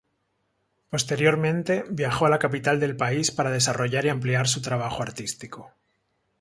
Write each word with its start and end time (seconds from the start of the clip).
Posteriormente, 0.89 1.83
viajó 1.91 2.25
a 2.25 2.29
la 2.31 2.39
capital 2.39 2.79
del 2.79 2.97
país 2.97 3.29
para 3.29 3.51
desarrollar 3.51 4.03
y 4.05 4.09
ampliar 4.09 4.47
su 4.47 4.59
trabajo 4.59 5.03
artístico. 5.03 5.75